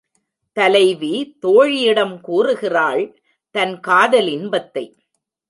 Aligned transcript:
தலைவி 0.57 1.37
தோழியிடம் 1.41 2.21
கூறுகிறாள் 2.21 3.03
தன் 3.55 3.79
காதல் 3.79 4.27
இன்பத்தை. 4.27 4.85